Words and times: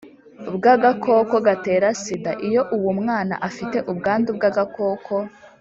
Bw 0.55 0.63
agakoko 0.75 1.35
gatera 1.47 1.87
sida 2.01 2.31
iyo 2.47 2.61
uwo 2.77 2.91
mwana 2.99 3.33
afite 3.49 3.77
ubwandu 3.91 4.29
bw 4.37 4.43
agakoko 4.49 5.13